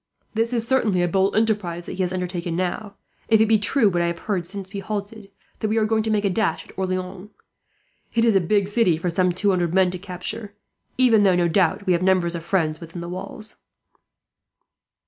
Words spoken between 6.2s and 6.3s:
a